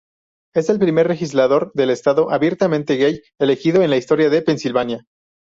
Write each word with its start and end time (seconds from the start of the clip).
Es 0.55 0.67
el 0.71 0.79
primer 0.79 1.07
legislador 1.07 1.71
del 1.75 1.91
estado 1.91 2.31
abiertamente 2.31 2.95
gay 2.97 3.21
elegido 3.39 3.83
en 3.83 3.91
la 3.91 3.97
historia 3.97 4.31
de 4.31 4.41
Pensilvania. 4.41 5.05